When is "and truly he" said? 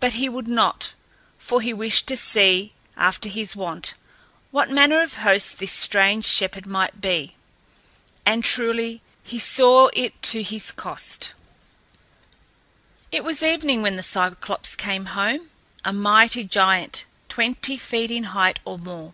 8.24-9.38